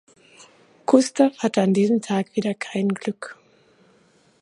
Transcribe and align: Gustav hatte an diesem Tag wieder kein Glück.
Gustav 0.87 1.37
hatte 1.37 1.61
an 1.61 1.75
diesem 1.75 2.01
Tag 2.01 2.35
wieder 2.35 2.55
kein 2.55 2.89
Glück. 2.89 3.37